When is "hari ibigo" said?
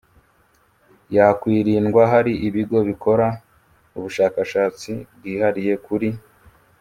2.13-2.77